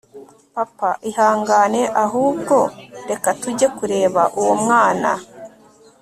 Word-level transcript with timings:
papa 0.55 0.89
ihangane 1.09 1.81
ahubwo 2.05 2.57
reka 3.09 3.29
tujye 3.41 3.67
kureba 3.77 4.21
uwo 4.39 4.53
mwana 4.63 5.11